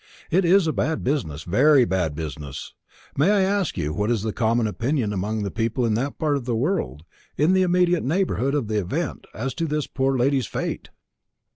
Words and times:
"It 0.31 0.45
is 0.45 0.65
a 0.65 0.73
bad 0.73 1.03
business, 1.03 1.45
a 1.45 1.49
very 1.51 1.85
bad 1.85 2.15
business. 2.15 2.73
May 3.15 3.29
I 3.29 3.41
ask 3.41 3.77
you 3.77 3.93
what 3.93 4.09
is 4.09 4.23
the 4.23 4.33
common 4.33 4.65
opinion 4.65 5.13
among 5.13 5.47
people 5.51 5.85
in 5.85 5.93
that 5.93 6.17
part 6.17 6.35
of 6.37 6.45
the 6.45 6.55
world 6.55 7.03
in 7.37 7.53
the 7.53 7.61
immediate 7.61 8.03
neighbourhood 8.03 8.55
of 8.55 8.67
the 8.67 8.79
event, 8.79 9.27
as 9.35 9.53
to 9.53 9.67
this 9.67 9.85
poor 9.85 10.17
lady's 10.17 10.47
fate?" 10.47 10.89